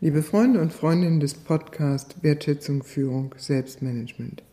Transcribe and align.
Liebe 0.00 0.22
Freunde 0.22 0.60
und 0.60 0.72
Freundinnen 0.72 1.18
des 1.18 1.34
Podcasts 1.34 2.22
Wertschätzung, 2.22 2.84
Führung, 2.84 3.34
Selbstmanagement. 3.36 4.44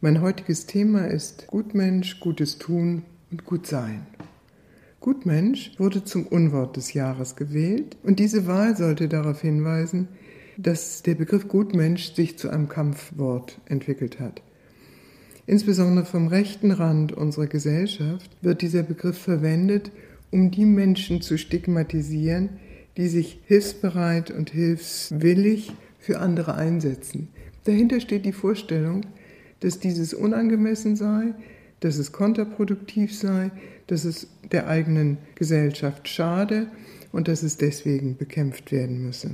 Mein 0.00 0.20
heutiges 0.20 0.66
Thema 0.66 1.06
ist 1.06 1.48
Gutmensch, 1.48 2.20
Gutes 2.20 2.58
tun 2.58 3.02
und 3.32 3.44
Gutsein. 3.44 4.06
Gutmensch 5.00 5.72
wurde 5.78 6.04
zum 6.04 6.28
Unwort 6.28 6.76
des 6.76 6.92
Jahres 6.92 7.34
gewählt 7.34 7.96
und 8.04 8.20
diese 8.20 8.46
Wahl 8.46 8.76
sollte 8.76 9.08
darauf 9.08 9.40
hinweisen, 9.40 10.06
dass 10.56 11.02
der 11.02 11.16
Begriff 11.16 11.48
Gutmensch 11.48 12.14
sich 12.14 12.38
zu 12.38 12.48
einem 12.48 12.68
Kampfwort 12.68 13.60
entwickelt 13.66 14.20
hat. 14.20 14.42
Insbesondere 15.46 16.06
vom 16.06 16.28
rechten 16.28 16.70
Rand 16.70 17.10
unserer 17.10 17.48
Gesellschaft 17.48 18.30
wird 18.42 18.62
dieser 18.62 18.84
Begriff 18.84 19.18
verwendet, 19.18 19.90
um 20.30 20.52
die 20.52 20.66
Menschen 20.66 21.20
zu 21.20 21.36
stigmatisieren, 21.36 22.50
die 22.98 23.08
sich 23.08 23.38
hilfsbereit 23.46 24.32
und 24.32 24.50
hilfswillig 24.50 25.72
für 26.00 26.18
andere 26.18 26.56
einsetzen. 26.56 27.28
Dahinter 27.64 28.00
steht 28.00 28.26
die 28.26 28.32
Vorstellung, 28.32 29.02
dass 29.60 29.78
dieses 29.78 30.12
unangemessen 30.12 30.96
sei, 30.96 31.34
dass 31.80 31.96
es 31.96 32.10
kontraproduktiv 32.10 33.16
sei, 33.16 33.52
dass 33.86 34.04
es 34.04 34.26
der 34.50 34.66
eigenen 34.66 35.18
Gesellschaft 35.36 36.08
schade 36.08 36.66
und 37.12 37.28
dass 37.28 37.44
es 37.44 37.56
deswegen 37.56 38.16
bekämpft 38.16 38.72
werden 38.72 39.00
müsse. 39.04 39.30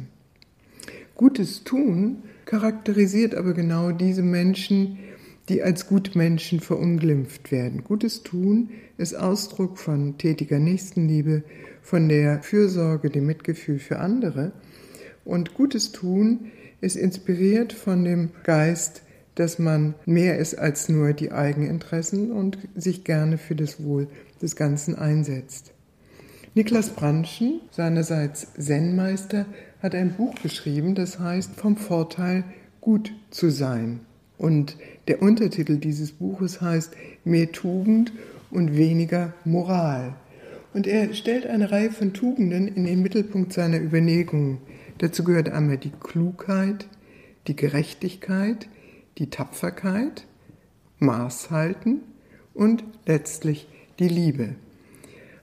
Gutes 1.15 1.65
Tun 1.65 2.19
charakterisiert 2.45 3.35
aber 3.35 3.55
genau 3.55 3.93
diese 3.93 4.23
Menschen, 4.23 4.99
die 5.49 5.63
als 5.63 5.87
Gutmenschen 5.87 6.61
verunglimpft 6.61 7.53
werden. 7.53 7.85
Gutes 7.85 8.23
Tun 8.23 8.71
ist 8.97 9.15
Ausdruck 9.15 9.79
von 9.79 10.17
tätiger 10.17 10.59
Nächstenliebe, 10.59 11.43
von 11.83 12.09
der 12.09 12.43
Fürsorge, 12.43 13.11
dem 13.11 13.27
Mitgefühl 13.27 13.79
für 13.79 13.99
andere. 13.99 14.53
Und 15.25 15.55
Gutes 15.55 15.93
Tun 15.93 16.47
ist 16.81 16.97
inspiriert 16.97 17.73
von 17.73 18.05
dem 18.05 18.31
Geist, 18.43 19.03
dass 19.35 19.59
man 19.59 19.95
mehr 20.07 20.39
ist 20.39 20.55
als 20.55 20.89
nur 20.89 21.13
die 21.13 21.33
Eigeninteressen 21.33 22.31
und 22.31 22.59
sich 22.75 23.05
gerne 23.05 23.37
für 23.37 23.55
das 23.55 23.83
Wohl 23.83 24.09
des 24.41 24.57
Ganzen 24.57 24.95
einsetzt. 24.95 25.73
Niklas 26.55 26.91
Brandschen, 26.91 27.61
seinerseits 27.73 28.47
Zen-Meister, 28.57 29.47
hat 29.83 29.95
ein 29.95 30.15
Buch 30.15 30.35
geschrieben, 30.41 30.95
das 30.95 31.19
heißt 31.19 31.57
Vom 31.57 31.77
Vorteil, 31.77 32.45
gut 32.81 33.13
zu 33.31 33.51
sein. 33.51 34.01
Und 34.39 34.77
der 35.09 35.23
Untertitel 35.23 35.79
dieses 35.79 36.13
Buches 36.13 36.61
heißt 36.61 36.95
Mehr 37.25 37.53
Tugend 37.53 38.13
und 38.51 38.77
weniger 38.77 39.33
Moral. 39.45 40.15
Und 40.73 40.87
er 40.87 41.15
stellt 41.15 41.47
eine 41.47 41.71
Reihe 41.71 41.91
von 41.91 42.13
Tugenden 42.13 42.69
in 42.69 42.85
den 42.85 43.03
Mittelpunkt 43.03 43.53
seiner 43.53 43.81
Überlegungen. 43.81 44.59
Dazu 44.99 45.23
gehört 45.23 45.49
einmal 45.49 45.79
die 45.79 45.93
Klugheit, 46.01 46.89
die 47.47 47.57
Gerechtigkeit, 47.57 48.69
die 49.19 49.31
Tapferkeit, 49.31 50.27
Maß 50.99 51.51
halten 51.51 52.01
und 52.55 52.85
letztlich 53.07 53.69
die 53.99 54.09
Liebe. 54.09 54.57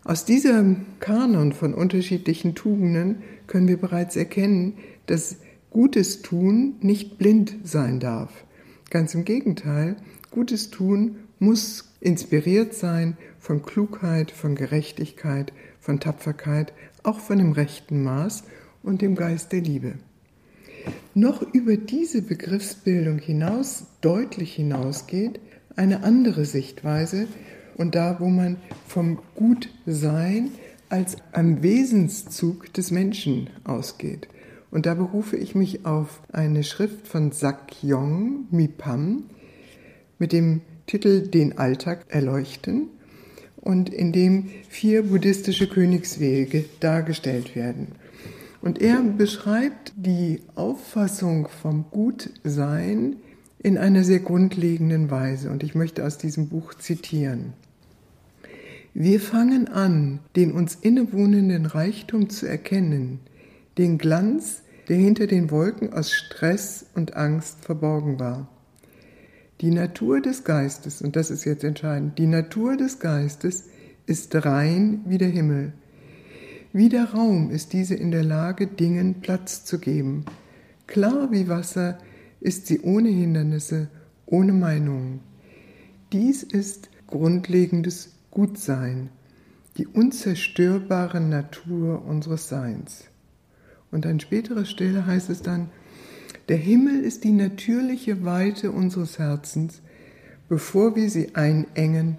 Aus 0.04 0.26
diesem 0.26 0.86
Kanon 1.00 1.54
von 1.54 1.74
unterschiedlichen 1.74 2.56
Tugenden 2.56 3.22
können 3.48 3.68
wir 3.68 3.78
bereits 3.78 4.16
erkennen, 4.16 4.74
dass 5.06 5.38
Gutes 5.70 6.22
tun 6.22 6.76
nicht 6.82 7.18
blind 7.18 7.56
sein 7.64 8.00
darf. 8.00 8.46
Ganz 8.92 9.16
im 9.16 9.24
Gegenteil, 9.24 9.96
Gutes 10.32 10.70
tun 10.70 11.16
muss 11.40 11.94
inspiriert 12.02 12.74
sein 12.74 13.16
von 13.40 13.64
Klugheit, 13.64 14.32
von 14.32 14.54
Gerechtigkeit, 14.54 15.54
von 15.80 16.02
Tapferkeit, 16.02 16.74
auch 17.02 17.20
von 17.20 17.38
dem 17.38 17.54
rechten 17.54 18.04
Maß 18.04 18.44
und 18.84 19.02
dem 19.02 19.16
Geist 19.16 19.54
der 19.54 19.62
Liebe. 19.62 19.94
Noch 21.14 21.42
über 21.54 21.78
diese 21.78 22.22
Begriffsbildung 22.22 23.20
hinaus, 23.20 23.86
deutlich 24.02 24.56
hinausgeht, 24.56 25.40
eine 25.78 26.04
andere 26.04 26.44
Sichtweise 26.44 27.28
und 27.78 27.96
da, 27.96 28.20
wo 28.20 28.28
man 28.28 28.58
vom 28.88 29.20
Gutsein 29.36 30.52
als 30.90 31.16
einem 31.32 31.64
Wesenszug 31.64 32.74
des 32.74 32.92
Menschen 32.92 33.50
ausgeht. 33.64 34.28
Und 34.72 34.86
da 34.86 34.94
berufe 34.94 35.36
ich 35.36 35.54
mich 35.54 35.86
auf 35.86 36.22
eine 36.32 36.64
Schrift 36.64 37.08
von 37.08 37.32
Sakyong 37.32 38.48
Mipam 38.52 39.26
mit 40.18 40.32
dem 40.32 40.62
Titel 40.88 41.28
Den 41.28 41.58
Alltag 41.58 42.06
erleuchten 42.08 42.88
und 43.58 43.90
in 43.94 44.12
dem 44.12 44.50
vier 44.70 45.04
buddhistische 45.04 45.68
Königswege 45.68 46.66
dargestellt 46.80 47.56
werden. 47.56 47.90
Und 48.62 48.82
er 48.82 49.02
beschreibt 49.02 49.94
die 49.96 50.42
Auffassung 50.56 51.48
vom 51.62 51.86
Gutsein 51.92 53.18
in 53.60 53.78
einer 53.78 54.04
sehr 54.04 54.20
grundlegenden 54.20 55.12
Weise. 55.12 55.50
Und 55.50 55.64
ich 55.64 55.76
möchte 55.76 56.06
aus 56.06 56.18
diesem 56.18 56.48
Buch 56.48 56.76
zitieren. 56.76 57.54
Wir 58.94 59.20
fangen 59.20 59.68
an, 59.68 60.20
den 60.36 60.52
uns 60.52 60.76
innewohnenden 60.76 61.66
Reichtum 61.66 62.30
zu 62.30 62.46
erkennen, 62.46 63.20
den 63.78 63.98
Glanz, 63.98 64.64
der 64.90 64.98
hinter 64.98 65.28
den 65.28 65.52
Wolken 65.52 65.94
aus 65.94 66.12
Stress 66.12 66.86
und 66.96 67.16
Angst 67.16 67.64
verborgen 67.64 68.20
war. 68.20 68.48
Die 69.62 69.72
Natur 69.72 70.22
des 70.22 70.44
Geistes, 70.44 71.02
und 71.02 71.16
das 71.16 71.30
ist 71.30 71.46
jetzt 71.46 71.64
entscheidend, 71.64 72.18
die 72.18 72.28
Natur 72.28 72.78
des 72.78 73.00
Geistes 73.00 73.66
ist 74.08 74.34
rein 74.44 75.02
wie 75.06 75.18
der 75.18 75.30
Himmel. 75.30 75.74
Wie 76.74 76.90
der 76.90 77.12
Raum 77.12 77.52
ist 77.52 77.74
diese 77.74 77.96
in 77.96 78.12
der 78.12 78.24
Lage, 78.24 78.66
Dingen 78.66 79.22
Platz 79.22 79.64
zu 79.64 79.78
geben. 79.78 80.26
Klar 80.88 81.32
wie 81.32 81.48
Wasser 81.48 82.00
ist 82.40 82.66
sie 82.66 82.82
ohne 82.82 83.10
Hindernisse, 83.10 83.90
ohne 84.26 84.54
Meinungen. 84.54 85.20
Dies 86.12 86.44
ist 86.44 86.90
grundlegendes 87.08 88.16
Gutsein, 88.32 89.10
die 89.78 89.86
unzerstörbare 89.86 91.22
Natur 91.22 92.04
unseres 92.04 92.50
Seins. 92.50 93.11
Und 93.92 94.06
an 94.06 94.20
späterer 94.20 94.66
Stelle 94.66 95.06
heißt 95.06 95.30
es 95.30 95.42
dann, 95.42 95.70
der 96.50 96.58
Himmel 96.58 97.02
ist 97.04 97.24
die 97.24 97.32
natürliche 97.32 98.26
Weite 98.26 98.72
unseres 98.72 99.20
Herzens, 99.20 99.82
bevor 100.50 100.96
wir 100.96 101.10
sie 101.10 101.36
einengen, 101.36 102.18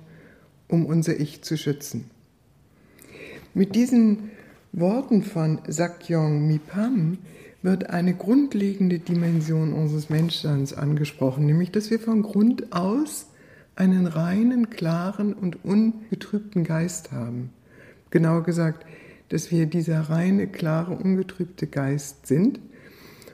um 0.68 0.86
unser 0.86 1.18
Ich 1.18 1.42
zu 1.42 1.56
schützen. 1.56 2.10
Mit 3.54 3.74
diesen 3.74 4.30
Worten 4.72 5.22
von 5.22 5.58
Sakyong 5.66 6.46
Mipam 6.46 7.18
wird 7.62 7.90
eine 7.90 8.14
grundlegende 8.14 8.98
Dimension 8.98 9.72
unseres 9.72 10.08
Menschseins 10.08 10.72
angesprochen, 10.72 11.44
nämlich 11.46 11.70
dass 11.70 11.90
wir 11.90 12.00
von 12.00 12.22
Grund 12.22 12.72
aus 12.72 13.26
einen 13.76 14.06
reinen, 14.06 14.70
klaren 14.70 15.32
und 15.34 15.64
ungetrübten 15.64 16.64
Geist 16.64 17.12
haben. 17.12 17.50
Genauer 18.10 18.42
gesagt, 18.42 18.86
dass 19.32 19.50
wir 19.50 19.64
dieser 19.64 19.98
reine, 19.98 20.46
klare, 20.46 20.94
ungetrübte 20.94 21.66
Geist 21.66 22.26
sind 22.26 22.60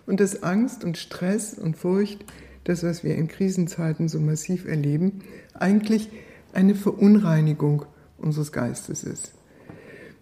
und 0.06 0.20
dass 0.20 0.44
Angst 0.44 0.84
und 0.84 0.96
Stress 0.96 1.54
und 1.54 1.76
Furcht, 1.76 2.24
das, 2.62 2.84
was 2.84 3.02
wir 3.02 3.16
in 3.16 3.26
Krisenzeiten 3.26 4.08
so 4.08 4.20
massiv 4.20 4.64
erleben, 4.64 5.22
eigentlich 5.54 6.08
eine 6.52 6.76
Verunreinigung 6.76 7.84
unseres 8.16 8.52
Geistes 8.52 9.02
ist. 9.02 9.32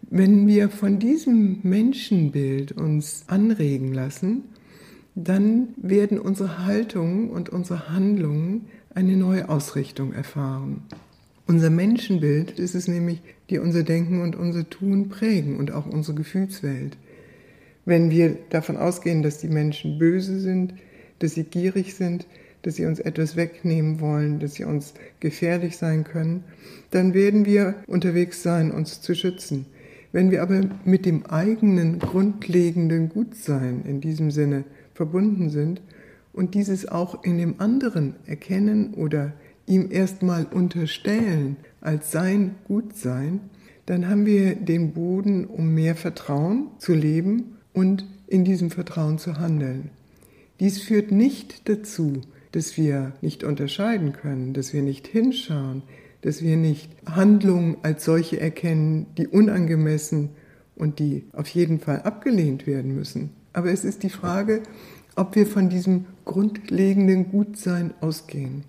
Wenn 0.00 0.46
wir 0.46 0.70
von 0.70 0.98
diesem 0.98 1.58
Menschenbild 1.62 2.72
uns 2.72 3.24
anregen 3.26 3.92
lassen, 3.92 4.44
dann 5.14 5.68
werden 5.76 6.18
unsere 6.18 6.64
Haltungen 6.64 7.28
und 7.28 7.50
unsere 7.50 7.90
Handlungen 7.90 8.66
eine 8.94 9.18
neue 9.18 9.50
Ausrichtung 9.50 10.14
erfahren. 10.14 10.84
Unser 11.48 11.70
Menschenbild 11.70 12.58
ist 12.58 12.74
es 12.74 12.88
nämlich, 12.88 13.22
die 13.50 13.58
unser 13.58 13.84
Denken 13.84 14.20
und 14.20 14.34
unser 14.34 14.68
Tun 14.68 15.08
prägen 15.08 15.58
und 15.58 15.70
auch 15.70 15.86
unsere 15.86 16.16
Gefühlswelt. 16.16 16.96
Wenn 17.84 18.10
wir 18.10 18.36
davon 18.50 18.76
ausgehen, 18.76 19.22
dass 19.22 19.38
die 19.38 19.48
Menschen 19.48 19.98
böse 19.98 20.40
sind, 20.40 20.74
dass 21.20 21.34
sie 21.34 21.44
gierig 21.44 21.94
sind, 21.94 22.26
dass 22.62 22.74
sie 22.74 22.84
uns 22.84 22.98
etwas 22.98 23.36
wegnehmen 23.36 24.00
wollen, 24.00 24.40
dass 24.40 24.54
sie 24.54 24.64
uns 24.64 24.94
gefährlich 25.20 25.76
sein 25.76 26.02
können, 26.02 26.42
dann 26.90 27.14
werden 27.14 27.46
wir 27.46 27.76
unterwegs 27.86 28.42
sein, 28.42 28.72
uns 28.72 29.00
zu 29.00 29.14
schützen. 29.14 29.66
Wenn 30.10 30.32
wir 30.32 30.42
aber 30.42 30.62
mit 30.84 31.06
dem 31.06 31.26
eigenen 31.26 32.00
grundlegenden 32.00 33.08
Gutsein 33.08 33.84
in 33.86 34.00
diesem 34.00 34.32
Sinne 34.32 34.64
verbunden 34.94 35.50
sind 35.50 35.80
und 36.32 36.54
dieses 36.54 36.88
auch 36.88 37.22
in 37.22 37.38
dem 37.38 37.60
anderen 37.60 38.16
erkennen 38.26 38.94
oder 38.94 39.32
ihm 39.66 39.88
erstmal 39.90 40.46
unterstellen 40.46 41.56
als 41.80 42.12
sein 42.12 42.54
Gutsein, 42.66 43.40
dann 43.86 44.08
haben 44.08 44.26
wir 44.26 44.54
den 44.54 44.92
Boden, 44.92 45.44
um 45.44 45.74
mehr 45.74 45.94
Vertrauen 45.94 46.68
zu 46.78 46.94
leben 46.94 47.56
und 47.72 48.04
in 48.26 48.44
diesem 48.44 48.70
Vertrauen 48.70 49.18
zu 49.18 49.38
handeln. 49.38 49.90
Dies 50.58 50.80
führt 50.80 51.12
nicht 51.12 51.68
dazu, 51.68 52.22
dass 52.52 52.76
wir 52.76 53.12
nicht 53.20 53.44
unterscheiden 53.44 54.12
können, 54.12 54.54
dass 54.54 54.72
wir 54.72 54.82
nicht 54.82 55.06
hinschauen, 55.06 55.82
dass 56.22 56.42
wir 56.42 56.56
nicht 56.56 56.90
Handlungen 57.06 57.76
als 57.82 58.04
solche 58.04 58.40
erkennen, 58.40 59.06
die 59.18 59.28
unangemessen 59.28 60.30
und 60.74 60.98
die 60.98 61.24
auf 61.32 61.48
jeden 61.48 61.78
Fall 61.78 62.02
abgelehnt 62.02 62.66
werden 62.66 62.94
müssen, 62.94 63.30
Aber 63.52 63.72
es 63.72 63.84
ist 63.84 64.02
die 64.02 64.10
Frage, 64.10 64.62
ob 65.14 65.34
wir 65.34 65.46
von 65.46 65.70
diesem 65.70 66.04
grundlegenden 66.26 67.30
Gutsein 67.30 67.94
ausgehen. 68.02 68.64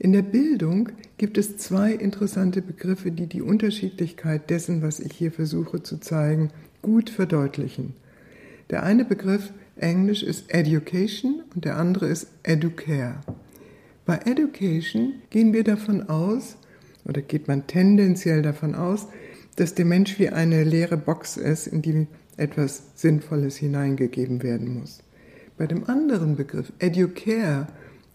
In 0.00 0.12
der 0.12 0.22
Bildung 0.22 0.90
gibt 1.16 1.38
es 1.38 1.56
zwei 1.56 1.92
interessante 1.92 2.62
Begriffe, 2.62 3.10
die 3.10 3.26
die 3.26 3.42
Unterschiedlichkeit 3.42 4.48
dessen, 4.48 4.80
was 4.80 5.00
ich 5.00 5.12
hier 5.12 5.32
versuche 5.32 5.82
zu 5.82 5.98
zeigen, 5.98 6.50
gut 6.82 7.10
verdeutlichen. 7.10 7.94
Der 8.70 8.84
eine 8.84 9.04
Begriff 9.04 9.52
Englisch 9.76 10.22
ist 10.22 10.54
Education 10.54 11.42
und 11.54 11.64
der 11.64 11.76
andere 11.76 12.06
ist 12.06 12.28
Educare. 12.44 13.20
Bei 14.06 14.18
Education 14.24 15.14
gehen 15.30 15.52
wir 15.52 15.64
davon 15.64 16.08
aus, 16.08 16.56
oder 17.04 17.20
geht 17.20 17.48
man 17.48 17.66
tendenziell 17.66 18.42
davon 18.42 18.76
aus, 18.76 19.08
dass 19.56 19.74
der 19.74 19.84
Mensch 19.84 20.18
wie 20.20 20.28
eine 20.28 20.62
leere 20.62 20.96
Box 20.96 21.36
ist, 21.36 21.66
in 21.66 21.82
die 21.82 22.06
etwas 22.36 22.84
Sinnvolles 22.94 23.56
hineingegeben 23.56 24.44
werden 24.44 24.78
muss. 24.78 25.00
Bei 25.56 25.66
dem 25.66 25.88
anderen 25.88 26.36
Begriff 26.36 26.72
Educare 26.78 27.66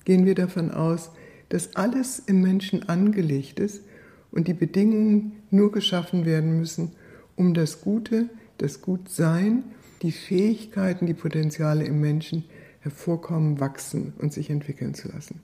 gehen 0.05 0.25
wir 0.25 0.35
davon 0.35 0.71
aus, 0.71 1.11
dass 1.53 1.75
alles 1.75 2.17
im 2.17 2.41
Menschen 2.41 2.89
angelegt 2.89 3.59
ist 3.59 3.83
und 4.31 4.47
die 4.47 4.55
Bedingungen 4.55 5.33
nur 5.51 5.71
geschaffen 5.71 6.25
werden 6.25 6.57
müssen, 6.57 6.93
um 7.35 7.53
das 7.53 7.81
Gute, 7.81 8.27
das 8.57 8.81
Gutsein, 8.81 9.63
die 10.01 10.11
Fähigkeiten, 10.11 11.05
die 11.05 11.13
Potenziale 11.13 11.85
im 11.85 12.01
Menschen 12.01 12.45
hervorkommen, 12.79 13.59
wachsen 13.59 14.13
und 14.17 14.33
sich 14.33 14.49
entwickeln 14.49 14.95
zu 14.95 15.09
lassen. 15.09 15.41